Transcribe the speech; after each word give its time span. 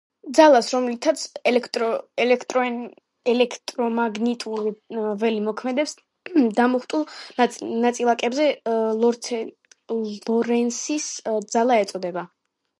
ძალას, 0.35 0.67
რომლითაც 0.75 1.25
ელექტრომაგნიტური 3.33 4.71
ველი 5.25 5.43
მოქმედებს 5.49 5.93
დამუხტულ 6.61 7.05
ნაწილაკზე 7.85 8.49
ლორენცის 9.05 11.07
ძალა 11.57 11.79
ეწოდება. 11.85 12.25